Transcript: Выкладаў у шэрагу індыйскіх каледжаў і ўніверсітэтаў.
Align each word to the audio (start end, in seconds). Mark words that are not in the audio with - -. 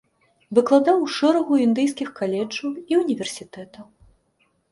Выкладаў 0.57 0.97
у 1.07 1.09
шэрагу 1.17 1.59
індыйскіх 1.65 2.09
каледжаў 2.19 2.71
і 2.93 2.99
ўніверсітэтаў. 3.01 3.85